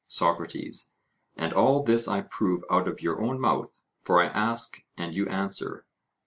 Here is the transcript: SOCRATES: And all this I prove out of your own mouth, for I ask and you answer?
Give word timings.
SOCRATES: 0.07 0.93
And 1.35 1.53
all 1.53 1.83
this 1.83 2.07
I 2.07 2.21
prove 2.21 2.63
out 2.71 2.87
of 2.87 3.03
your 3.03 3.21
own 3.21 3.39
mouth, 3.39 3.83
for 4.01 4.19
I 4.19 4.29
ask 4.29 4.79
and 4.97 5.13
you 5.13 5.27
answer? 5.27 5.85